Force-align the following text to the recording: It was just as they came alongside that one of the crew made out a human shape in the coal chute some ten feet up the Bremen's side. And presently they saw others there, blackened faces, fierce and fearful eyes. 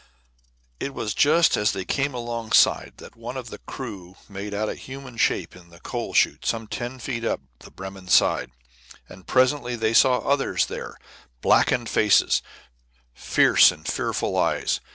It 0.79 0.95
was 0.95 1.13
just 1.13 1.55
as 1.55 1.73
they 1.73 1.85
came 1.85 2.15
alongside 2.15 2.93
that 2.97 3.15
one 3.15 3.37
of 3.37 3.51
the 3.51 3.59
crew 3.59 4.15
made 4.27 4.51
out 4.51 4.67
a 4.67 4.73
human 4.73 5.15
shape 5.15 5.55
in 5.55 5.69
the 5.69 5.79
coal 5.79 6.15
chute 6.15 6.43
some 6.43 6.65
ten 6.65 6.97
feet 6.97 7.23
up 7.23 7.39
the 7.59 7.69
Bremen's 7.69 8.11
side. 8.15 8.49
And 9.07 9.27
presently 9.27 9.75
they 9.75 9.93
saw 9.93 10.17
others 10.17 10.65
there, 10.65 10.97
blackened 11.41 11.87
faces, 11.87 12.41
fierce 13.13 13.71
and 13.71 13.87
fearful 13.87 14.35
eyes. 14.37 14.81